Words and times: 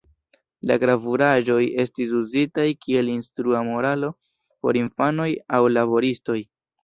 La 0.69 0.75
gravuraĵoj 0.83 1.57
estis 1.83 2.13
uzitaj 2.19 2.65
kiel 2.85 3.11
instrua 3.17 3.61
moralo 3.69 4.11
por 4.65 4.79
infanoj 4.83 5.31
aŭ 5.59 5.63
laboristoj. 5.77 6.39